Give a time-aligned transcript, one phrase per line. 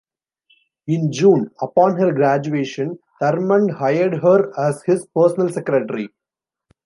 [0.87, 6.09] In June, upon her graduation, Thurmond hired her as his personal secretary.